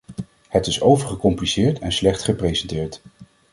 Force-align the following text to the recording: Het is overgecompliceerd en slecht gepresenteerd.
Het 0.47 0.67
is 0.67 0.81
overgecompliceerd 0.81 1.79
en 1.79 1.91
slecht 1.91 2.23
gepresenteerd. 2.23 3.01